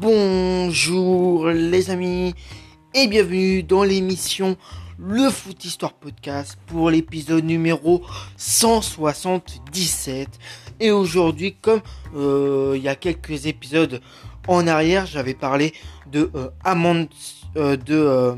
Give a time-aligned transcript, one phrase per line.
[0.00, 2.32] Bonjour les amis
[2.94, 4.56] et bienvenue dans l'émission
[4.96, 8.02] Le Foot Histoire Podcast pour l'épisode numéro
[8.36, 10.28] 177.
[10.78, 11.80] Et aujourd'hui, comme
[12.14, 14.00] euh, il y a quelques épisodes
[14.46, 15.72] en arrière, j'avais parlé
[16.12, 16.50] de euh,
[17.56, 18.36] euh, de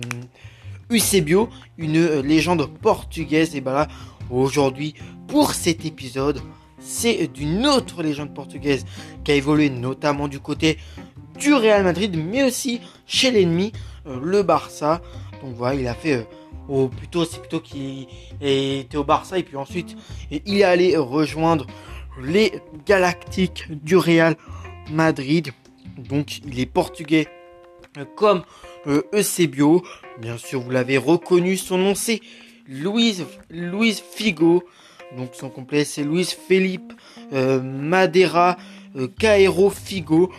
[0.91, 3.55] Eusebio, une légende portugaise.
[3.55, 3.89] Et ben là,
[4.31, 4.95] aujourd'hui,
[5.29, 6.41] pour cet épisode,
[6.79, 8.87] c'est d'une autre légende portugaise
[9.25, 10.79] qui a évolué notamment du côté
[11.41, 13.73] du Real Madrid, mais aussi chez l'ennemi,
[14.07, 15.01] euh, le Barça.
[15.43, 16.27] Donc voilà, il a fait,
[16.71, 18.07] euh, plutôt, c'est plutôt qu'il
[18.41, 19.97] était au Barça et puis ensuite
[20.31, 21.67] il est allé rejoindre
[22.23, 22.53] les
[22.87, 24.37] Galactiques du Real
[24.93, 25.53] Madrid.
[25.97, 27.27] Donc il est portugais
[27.97, 28.43] euh, comme
[29.15, 29.83] Eusebio.
[30.21, 32.21] Bien sûr, vous l'avez reconnu, son nom c'est
[32.67, 34.63] Luis, Luis Figo.
[35.17, 36.93] Donc son complet c'est Luis Felipe
[37.33, 38.57] Madeira
[39.19, 40.31] Cairo Figo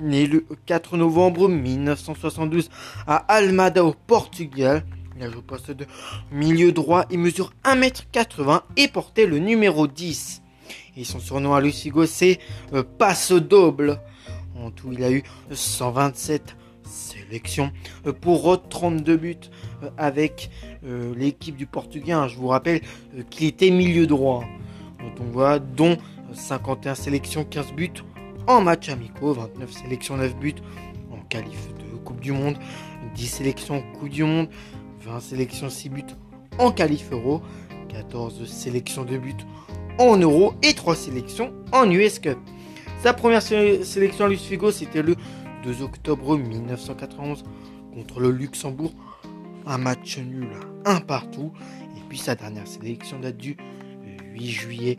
[0.00, 2.70] né le 4 novembre 1972
[3.06, 4.84] à Almada au Portugal.
[5.16, 5.86] Il a joué au poste de
[6.32, 10.42] milieu droit, il mesure 1m80 et portait le numéro 10.
[10.96, 12.38] Et son surnom à Lucigo c'est
[12.72, 14.00] euh, Passo Double.
[14.56, 17.70] En tout, il a eu 127 sélections
[18.06, 19.36] euh, pour 32 buts
[19.82, 20.50] euh, avec
[21.16, 22.14] l'équipe du Portugais.
[22.28, 22.80] Je vous rappelle
[23.28, 24.44] qu'il était milieu droit.
[25.16, 25.98] Donc voilà, dont
[26.32, 27.92] 51 sélections, 15 buts
[28.46, 30.54] en match amicaux, 29 sélections, 9 buts
[31.10, 32.56] en qualif de Coupe du Monde,
[33.14, 34.48] 10 sélections Coupe du Monde,
[35.04, 36.02] 20 sélections, 6 buts
[36.58, 37.42] en qualif Euro,
[37.88, 39.34] 14 sélections de buts
[39.98, 42.38] en Euro et 3 sélections en US Cup.
[43.02, 45.16] Sa première sélection à Luis Figo, c'était le
[45.64, 47.44] 2 octobre 1991
[47.94, 48.92] contre le Luxembourg.
[49.66, 50.48] Un match nul,
[50.84, 51.52] un partout.
[51.96, 53.56] Et puis sa dernière sélection date du
[54.34, 54.96] 8 juillet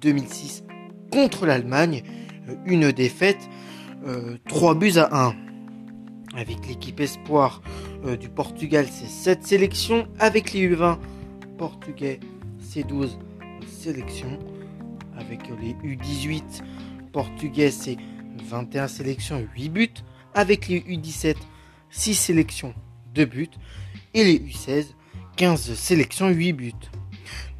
[0.00, 0.64] 2006
[1.10, 2.02] contre l'Allemagne
[2.66, 3.48] une défaite,
[4.48, 5.34] 3 euh, buts à 1.
[6.34, 7.60] Avec l'équipe espoir
[8.04, 10.08] euh, du Portugal, c'est 7 sélections.
[10.18, 10.98] Avec les U20
[11.58, 12.20] portugais,
[12.58, 13.18] c'est 12
[13.66, 14.38] sélections.
[15.18, 16.62] Avec les U18
[17.12, 17.96] portugais, c'est
[18.44, 19.88] 21 sélections, 8 buts.
[20.34, 21.36] Avec les U17,
[21.90, 22.74] 6 sélections,
[23.14, 23.50] 2 buts.
[24.14, 24.86] Et les U16,
[25.36, 26.72] 15 sélections, 8 buts.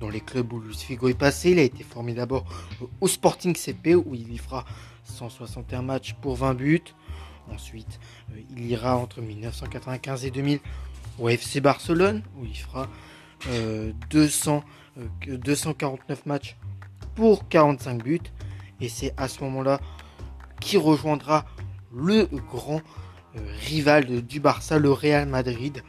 [0.01, 2.45] Dans les clubs où Luis Figo est passé, il a été formé d'abord
[3.01, 4.65] au Sporting CP où il y fera
[5.05, 6.95] 161 matchs pour 20 buts.
[7.51, 7.99] Ensuite,
[8.31, 10.61] euh, il ira entre 1995 et 2000
[11.19, 12.89] au FC Barcelone où il fera
[14.11, 14.65] 200,
[14.99, 16.57] euh, 249 euh, matchs
[17.15, 18.21] pour 45 buts.
[18.81, 19.81] Et c'est à ce moment-là
[20.61, 21.45] qu'il rejoindra
[21.95, 22.81] le grand
[23.67, 25.83] rival du Barça, le Real Madrid,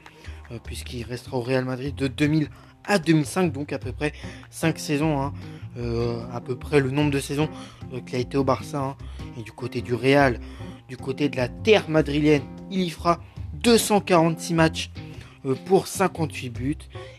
[0.63, 2.49] puisqu'il restera au Real Madrid de 2000
[2.85, 4.13] à 2005, donc à peu près
[4.49, 5.33] 5 saisons, hein.
[5.77, 7.49] euh, à peu près le nombre de saisons
[7.93, 8.79] euh, qu'il a été au Barça.
[8.79, 8.95] Hein.
[9.37, 10.39] Et du côté du Real,
[10.87, 13.19] du côté de la terre madrilène, il y fera
[13.53, 14.91] 246 matchs
[15.45, 16.77] euh, pour 58 buts.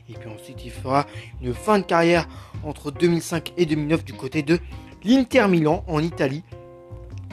[0.09, 1.07] Et puis ensuite, il fera
[1.43, 2.29] une fin de carrière
[2.63, 4.59] entre 2005 et 2009 du côté de
[5.03, 6.43] l'Inter Milan en Italie,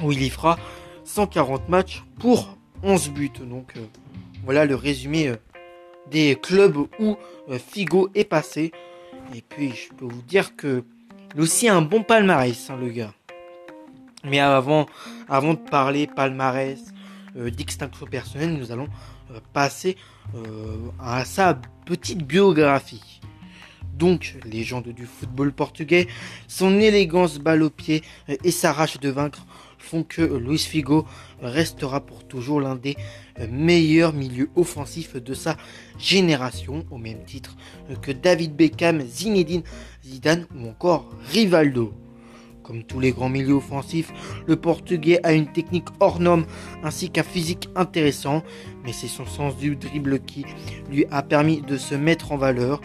[0.03, 0.57] où il y fera
[1.03, 3.31] 140 matchs pour 11 buts.
[3.41, 3.73] Donc
[4.43, 5.33] voilà le résumé
[6.09, 7.17] des clubs où
[7.49, 8.71] euh, Figo est passé.
[9.35, 10.83] Et puis, je peux vous dire que
[11.35, 13.13] il aussi un bon palmarès, hein, le gars.
[14.25, 14.85] Mais avant,
[15.29, 16.79] avant de parler palmarès,
[17.37, 18.89] euh, d'extinction personnelle, nous allons
[19.31, 19.97] euh, passer
[20.99, 23.19] à sa petite biographie.
[24.01, 26.07] Donc, légende du football portugais,
[26.47, 28.01] son élégance balle au pied
[28.43, 29.45] et sa rage de vaincre
[29.77, 31.05] font que Luis Figo
[31.39, 32.97] restera pour toujours l'un des
[33.47, 35.55] meilleurs milieux offensifs de sa
[35.99, 37.55] génération, au même titre
[38.01, 39.61] que David Beckham, Zinedine
[40.03, 41.93] Zidane ou encore Rivaldo.
[42.63, 44.11] Comme tous les grands milieux offensifs,
[44.47, 46.45] le Portugais a une technique hors norme
[46.83, 48.41] ainsi qu'un physique intéressant,
[48.83, 50.43] mais c'est son sens du dribble qui
[50.89, 52.81] lui a permis de se mettre en valeur.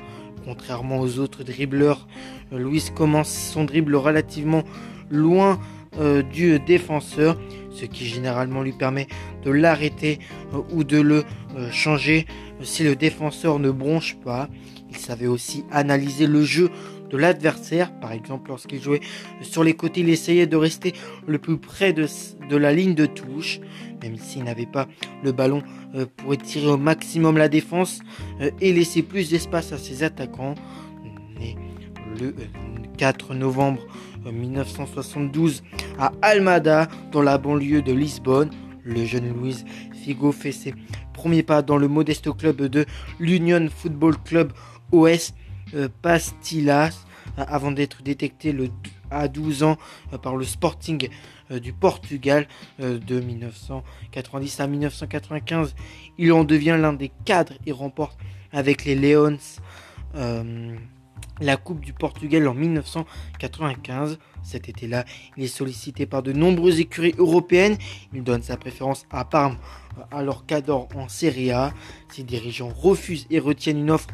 [0.46, 2.06] Contrairement aux autres dribbleurs,
[2.52, 4.62] Luis commence son dribble relativement
[5.10, 5.58] loin
[5.98, 7.36] euh, du défenseur,
[7.70, 9.08] ce qui généralement lui permet
[9.44, 10.20] de l'arrêter
[10.54, 11.24] euh, ou de le
[11.56, 12.26] euh, changer
[12.62, 14.48] si le défenseur ne bronche pas.
[14.88, 16.70] Il savait aussi analyser le jeu
[17.10, 17.92] de l'adversaire.
[18.00, 19.00] Par exemple, lorsqu'il jouait
[19.42, 20.92] sur les côtés, il essayait de rester
[21.26, 22.06] le plus près de,
[22.56, 23.60] la ligne de touche,
[24.02, 24.86] même s'il n'avait pas
[25.22, 25.62] le ballon
[26.16, 28.00] pour étirer au maximum la défense
[28.60, 30.54] et laisser plus d'espace à ses attaquants.
[32.20, 32.34] le
[32.96, 33.86] 4 novembre
[34.32, 35.62] 1972
[35.98, 38.50] à Almada, dans la banlieue de Lisbonne.
[38.82, 39.64] Le jeune Luis
[39.94, 40.74] Figo fait ses
[41.12, 42.84] premiers pas dans le modeste club de
[43.18, 44.52] l'Union Football Club
[44.92, 45.45] OS euh,
[46.02, 47.04] Pastillas
[47.36, 48.70] avant d'être détecté le
[49.10, 49.76] à 12 ans
[50.22, 51.08] par le Sporting
[51.50, 52.48] du Portugal
[52.78, 55.74] de 1990 à 1995.
[56.18, 58.18] Il en devient l'un des cadres et remporte
[58.52, 59.38] avec les Leons
[61.40, 64.18] la Coupe du Portugal en 1995.
[64.42, 65.04] Cet été-là,
[65.36, 67.76] il est sollicité par de nombreuses écuries européennes.
[68.14, 69.56] Il donne sa préférence à Parme
[70.10, 71.72] alors qu'adore en Serie A.
[72.12, 74.08] Ses dirigeants refusent et retiennent une offre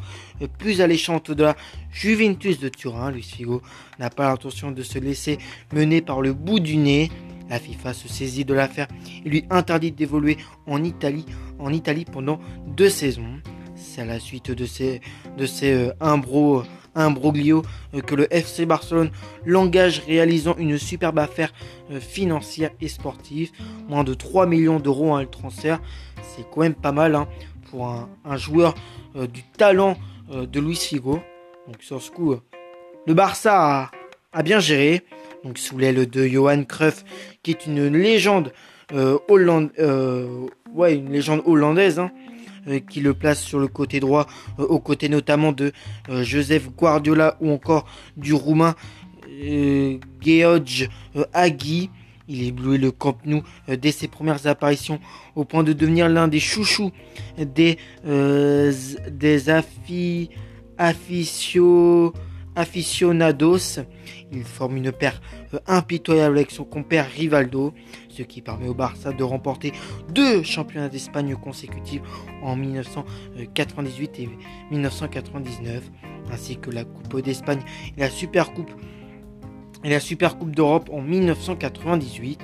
[0.57, 1.55] plus alléchante de la
[1.91, 3.11] Juventus de Turin.
[3.11, 3.61] Luis Figo
[3.99, 5.37] n'a pas l'intention de se laisser
[5.73, 7.11] mener par le bout du nez.
[7.49, 8.87] La FIFA se saisit de l'affaire
[9.25, 11.25] et lui interdit d'évoluer en Italie,
[11.59, 13.41] en Italie pendant deux saisons.
[13.75, 15.01] C'est à la suite de ces,
[15.37, 16.63] de ces euh, imbros
[16.95, 17.63] un broglio
[17.93, 19.11] euh, que le FC Barcelone
[19.45, 21.53] l'engage réalisant une superbe affaire
[21.91, 23.51] euh, financière et sportive.
[23.87, 25.79] Moins de 3 millions d'euros à le transfert.
[26.21, 27.27] C'est quand même pas mal hein,
[27.69, 28.75] pour un, joueur
[29.15, 29.97] euh, du talent
[30.31, 31.19] de Luis Figo.
[31.67, 32.35] Donc sur ce coup,
[33.05, 33.91] le Barça
[34.31, 35.01] a, bien géré.
[35.43, 37.03] Donc sous l'aile de Johan Cruyff,
[37.43, 38.53] qui est une légende
[40.73, 41.99] ouais, une légende hollandaise.
[41.99, 42.11] Hein.
[42.67, 44.25] Euh, qui le place sur le côté droit,
[44.57, 45.73] euh, aux côtés notamment de
[46.07, 48.73] euh, Joseph Guardiola ou encore du roumain
[50.21, 50.89] George
[51.33, 51.89] Agui.
[52.29, 55.01] Il éblouit le Camp Nou dès ses premières apparitions
[55.35, 56.91] au point de devenir l'un des chouchous
[57.37, 59.49] des, des
[62.55, 63.79] aficionados.
[64.31, 65.21] Il forme une paire
[65.67, 67.73] impitoyable avec son compère Rivaldo
[68.13, 69.73] ce qui permet au Barça de remporter
[70.09, 72.01] deux championnats d'Espagne consécutifs
[72.41, 74.29] en 1998 et
[74.71, 75.91] 1999,
[76.31, 77.61] ainsi que la Coupe d'Espagne
[77.97, 78.71] et la Super Coupe
[79.83, 82.39] et la Super Coupe d'Europe en 1998.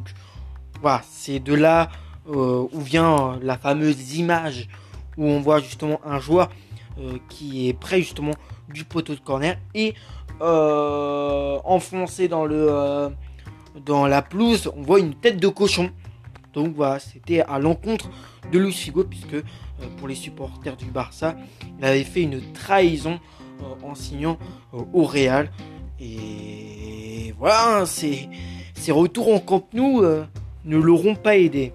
[0.81, 1.89] voilà, c'est de là
[2.27, 4.67] où vient la fameuse image
[5.15, 6.49] où on voit justement un joueur
[7.29, 8.33] qui est prêt justement
[8.73, 9.93] du poteau de corner et
[10.41, 13.09] euh, enfoncé dans le euh,
[13.85, 15.91] dans la pelouse, on voit une tête de cochon.
[16.53, 18.09] Donc voilà, c'était à l'encontre
[18.51, 19.43] de Luis Figo puisque euh,
[19.97, 21.35] pour les supporters du Barça,
[21.77, 23.19] il avait fait une trahison
[23.83, 24.37] en signant
[24.93, 25.51] au Real.
[25.99, 28.29] Et voilà, ces,
[28.75, 30.03] ces retours en Camp Nou
[30.65, 31.73] ne l'auront pas aidé.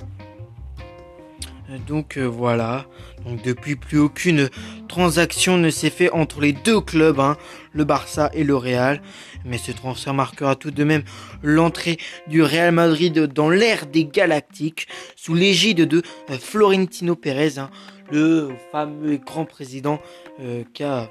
[1.89, 2.87] Donc voilà.
[3.25, 4.49] Donc depuis plus aucune
[4.89, 7.37] transaction ne s'est fait entre les deux clubs, hein,
[7.73, 9.01] le Barça et le Real.
[9.45, 11.03] Mais ce transfert marquera tout de même
[11.43, 11.99] l'entrée
[12.29, 14.87] du Real Madrid dans l'ère des Galactiques
[15.17, 17.71] sous l'égide de euh, Florentino Pérez, hein,
[18.11, 20.01] le fameux grand président
[20.41, 21.09] euh, qui, a,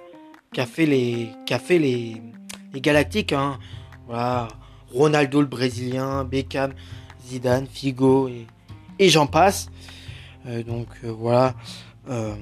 [0.66, 2.22] fait les,
[2.76, 3.34] Galactiques.
[3.34, 3.60] Hein.
[4.08, 4.48] Voilà,
[4.94, 6.74] Ronaldo le Brésilien, Beckham,
[7.26, 8.30] Zidane, Figo
[9.00, 9.70] et, j'en passe.
[10.48, 11.56] Euh, donc voilà.
[12.10, 12.34] Euh,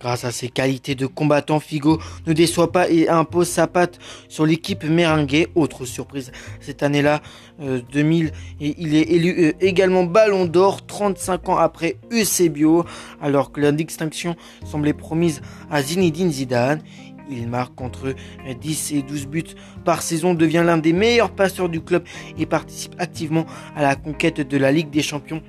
[0.00, 4.44] grâce à ses qualités de combattant, Figo ne déçoit pas et impose sa patte sur
[4.44, 5.48] l'équipe merengue.
[5.54, 7.22] Autre surprise cette année-là,
[7.60, 12.84] 2000, euh, il est élu euh, également Ballon d'Or 35 ans après Eusebio,
[13.22, 15.40] alors que la distinction semblait promise
[15.70, 16.82] à Zinedine Zidane.
[17.28, 18.14] Il marque entre
[18.60, 19.42] 10 et 12 buts
[19.84, 22.04] par saison, devient l'un des meilleurs passeurs du club
[22.38, 25.42] et participe activement à la conquête de la Ligue des Champions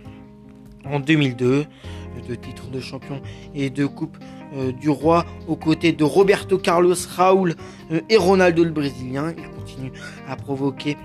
[0.86, 1.68] en 2002
[2.28, 3.22] de titres de champion
[3.54, 4.18] et de coupe
[4.56, 7.56] euh, du roi aux côtés de Roberto Carlos, Raúl
[7.92, 9.34] euh, et Ronaldo le brésilien.
[9.38, 9.92] Il continue
[10.28, 10.96] à provoquer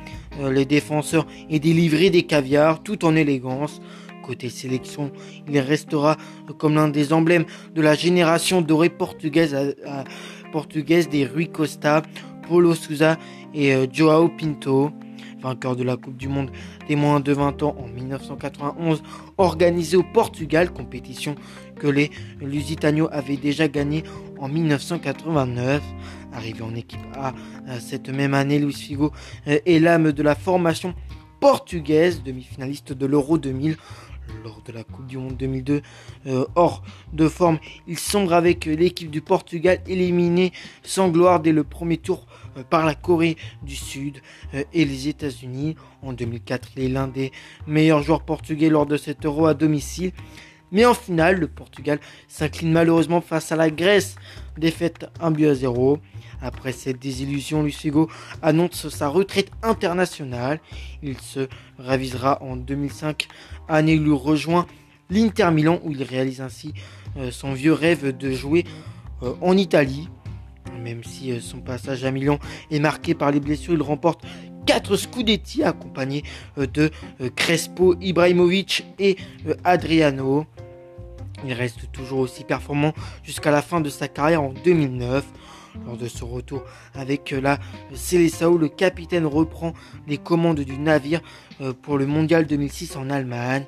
[0.40, 3.80] euh, les défenseurs et délivrer des caviars tout en élégance.
[4.24, 5.10] Côté sélection,
[5.48, 6.16] il restera
[6.58, 7.44] comme l'un des emblèmes
[7.74, 9.74] de la génération dorée portugaise,
[11.10, 12.02] des Rui Costa,
[12.46, 13.18] Paulo Souza
[13.52, 14.92] et Joao Pinto
[15.40, 16.50] vainqueur de la Coupe du Monde
[16.88, 19.02] des moins de 20 ans en 1991,
[19.38, 21.34] organisée au Portugal, compétition
[21.78, 22.10] que les
[22.40, 24.04] Lusitanios avaient déjà gagnée
[24.38, 25.82] en 1989.
[26.32, 27.34] Arrivé en équipe A
[27.78, 29.12] cette même année, Luis Figo
[29.46, 30.94] est l'âme de la formation
[31.40, 33.76] portugaise, demi-finaliste de l'Euro 2000
[34.44, 35.82] lors de la Coupe du Monde 2002.
[36.26, 40.52] Euh, hors de forme, il sombre avec l'équipe du Portugal éliminée
[40.82, 42.26] sans gloire dès le premier tour
[42.56, 44.20] euh, par la Corée du Sud
[44.54, 45.76] euh, et les États-Unis.
[46.02, 47.32] En 2004, il est l'un des
[47.66, 50.12] meilleurs joueurs portugais lors de cet Euro à domicile.
[50.72, 54.16] Mais en finale, le Portugal s'incline malheureusement face à la Grèce,
[54.58, 55.98] défaite 1 but à 0.
[56.40, 57.78] Après cette désillusion, Luis
[58.42, 60.60] annonce sa retraite internationale.
[61.02, 61.46] Il se
[61.78, 63.28] ravisera en 2005,
[63.68, 64.66] année où il rejoint
[65.10, 66.72] l'Inter Milan où il réalise ainsi
[67.16, 68.64] euh, son vieux rêve de jouer
[69.22, 70.08] euh, en Italie.
[70.80, 72.38] Même si euh, son passage à Milan
[72.70, 74.24] est marqué par les blessures, il remporte
[74.66, 76.22] 4 Scudetti accompagnés
[76.56, 76.90] de
[77.34, 79.16] Crespo, Ibrahimovic et
[79.64, 80.46] Adriano.
[81.44, 85.24] Il reste toujours aussi performant jusqu'à la fin de sa carrière en 2009.
[85.86, 86.62] Lors de ce retour
[86.94, 87.58] avec la
[87.94, 89.72] Célessao, le capitaine reprend
[90.06, 91.22] les commandes du navire
[91.62, 93.64] euh, pour le mondial 2006 en Allemagne.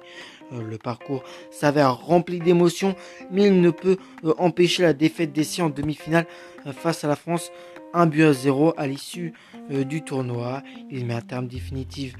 [0.52, 2.94] Euh, le parcours s'avère rempli d'émotions,
[3.30, 6.26] mais il ne peut euh, empêcher la défaite des en demi-finale
[6.72, 7.50] face à la France,
[7.94, 9.34] un but à zéro à l'issue
[9.70, 10.62] du tournoi.
[10.90, 12.14] Il met un terme définitif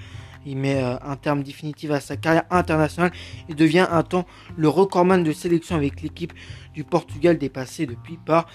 [0.46, 3.12] il met un terme définitif à sa carrière internationale
[3.48, 6.32] et devient un temps le recordman de sélection avec l'équipe
[6.74, 8.46] du Portugal dépassé depuis par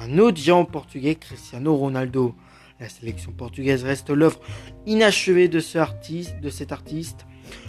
[0.00, 2.34] un autre géant portugais, Cristiano Ronaldo.
[2.78, 4.38] La sélection portugaise reste l'œuvre
[4.84, 7.26] inachevée de cet artiste.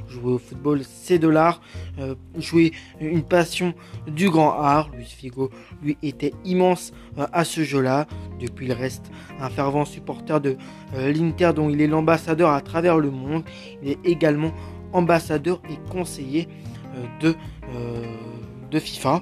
[0.10, 1.62] Jouer au football, c'est de l'art.
[2.00, 3.74] Euh, jouer une passion
[4.08, 4.90] du grand art.
[4.96, 5.52] Luis Figo,
[5.84, 8.08] lui, était immense euh, à ce jeu-là.
[8.40, 10.58] Depuis, il reste un fervent supporter de
[10.96, 13.44] euh, l'Inter, dont il est l'ambassadeur à travers le monde.
[13.84, 14.54] Il est également
[14.94, 16.48] ambassadeur et conseiller
[17.20, 17.36] de,
[18.72, 19.22] de FIFA,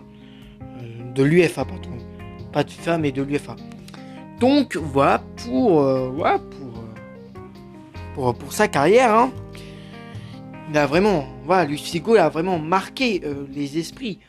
[1.13, 1.89] de l'UFA, pardon
[2.53, 3.55] pas de FIFA mais de l'UFA.
[4.39, 6.83] Donc voilà pour, voilà, pour,
[8.13, 9.13] pour, pour, sa carrière.
[9.13, 9.31] Hein.
[10.69, 14.19] Il a vraiment, voilà, Luis Figo a vraiment marqué euh, les esprits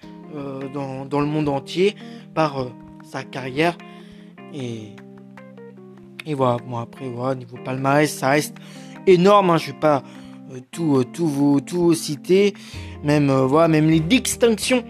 [0.74, 1.94] dans, dans, le monde entier
[2.34, 2.66] par
[3.02, 3.78] sa carrière.
[4.52, 4.88] Et,
[6.26, 8.56] et voilà, bon après, voilà, niveau palmarès, ça reste
[9.06, 9.48] énorme.
[9.48, 9.56] Hein.
[9.56, 10.02] je vais pas
[10.72, 12.52] tout, tout, vous, tout citer.
[13.02, 14.84] Même, voilà, même les distinctions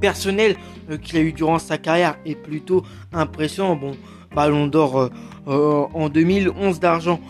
[0.00, 0.56] personnelles
[0.90, 2.82] euh, qu'il a eu durant sa carrière est plutôt
[3.12, 3.76] impressionnant.
[3.76, 3.92] Bon,
[4.34, 5.08] Ballon d'or euh,
[5.48, 7.20] euh, en 2011 d'argent.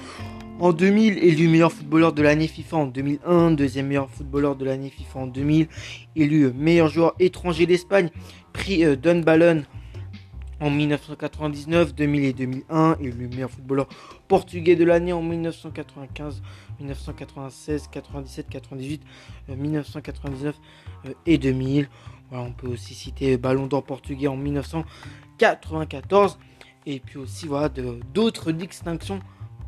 [0.61, 4.91] En 2000, élu meilleur footballeur de l'année FIFA en 2001, deuxième meilleur footballeur de l'année
[4.91, 5.69] FIFA en 2000,
[6.17, 8.11] élu meilleur joueur étranger d'Espagne,
[8.53, 9.63] prix Dunballon
[10.61, 13.89] en 1999, 2000 et 2001, élu meilleur footballeur
[14.29, 16.43] portugais de l'année en 1995,
[16.79, 19.03] 1996, 97, 98,
[19.49, 20.57] 1999
[21.25, 21.89] et 2000
[22.33, 26.39] on peut aussi citer Ballon d'Or portugais en 1994
[26.85, 27.71] et puis aussi voilà
[28.13, 29.21] d'autres distinctions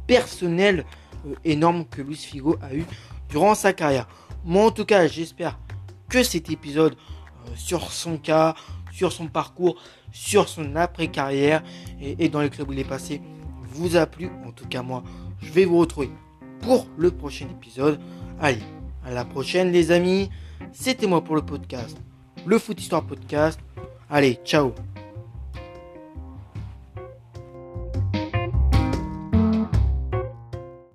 [0.07, 0.85] personnelles
[1.27, 2.85] euh, énormes que Luis Figo a eu
[3.29, 4.09] durant sa carrière.
[4.45, 5.59] Moi en tout cas j'espère
[6.09, 8.55] que cet épisode euh, sur son cas,
[8.93, 9.77] sur son parcours,
[10.11, 11.63] sur son après-carrière
[12.01, 13.21] et, et dans les clubs où il est passé
[13.65, 14.31] vous a plu.
[14.47, 15.03] En tout cas moi
[15.41, 16.11] je vais vous retrouver
[16.61, 18.01] pour le prochain épisode.
[18.41, 18.63] Allez,
[19.05, 20.31] à la prochaine les amis.
[20.73, 21.97] C'était moi pour le podcast
[22.47, 23.61] le Foot Histoire Podcast.
[24.11, 24.75] Allez, ciao